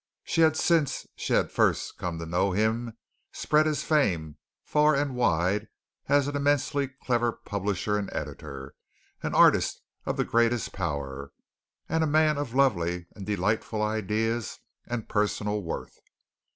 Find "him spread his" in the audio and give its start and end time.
2.53-3.83